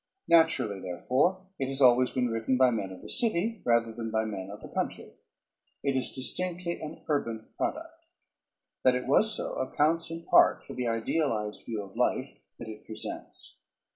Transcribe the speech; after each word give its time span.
Naturally, 0.27 0.79
therefore, 0.79 1.45
it 1.59 1.67
has 1.67 1.79
always 1.79 2.09
been 2.09 2.29
written 2.29 2.57
by 2.57 2.71
men 2.71 2.91
of 2.91 3.03
the 3.03 3.07
city 3.07 3.61
rather 3.63 3.93
than 3.93 4.09
by 4.09 4.25
men 4.25 4.49
of 4.49 4.59
the 4.61 4.67
country. 4.73 5.13
It 5.83 5.95
is 5.95 6.11
distinctly 6.11 6.81
an 6.81 7.03
urban 7.07 7.49
product. 7.55 8.07
That 8.83 8.95
it 8.95 9.05
was 9.05 9.37
so 9.37 9.53
accounts 9.53 10.09
in 10.09 10.23
part 10.23 10.63
for 10.65 10.73
the 10.73 10.87
idealized 10.87 11.63
view 11.67 11.83
of 11.83 11.95
life 11.95 12.39
that 12.57 12.67
it 12.67 12.83
presents. 12.83 13.59